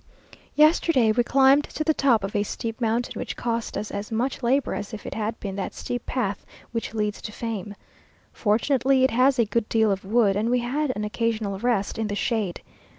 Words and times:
Yesterday, 0.55 1.11
we 1.11 1.23
climbed 1.23 1.65
to 1.65 1.83
the 1.83 1.93
top 1.93 2.23
of 2.23 2.35
a 2.35 2.41
steep 2.41 2.81
mountain, 2.81 3.19
which 3.19 3.35
cost 3.35 3.77
us 3.77 3.91
as 3.91 4.11
much 4.11 4.41
labour 4.41 4.73
as 4.73 4.95
if 4.95 5.05
it 5.05 5.13
had 5.13 5.39
been 5.39 5.55
that 5.57 5.75
steep 5.75 6.07
path 6.07 6.43
which 6.71 6.95
"leads 6.95 7.21
to 7.21 7.31
fame." 7.31 7.75
Fortunately, 8.33 9.03
it 9.03 9.11
has 9.11 9.37
a 9.37 9.45
good 9.45 9.69
deal 9.69 9.91
of 9.91 10.03
wood, 10.03 10.35
and 10.35 10.49
we 10.49 10.61
had 10.61 10.91
an 10.95 11.03
occasional 11.05 11.59
rest 11.59 11.99
in 11.99 12.07
the 12.07 12.15
shade. 12.15 12.63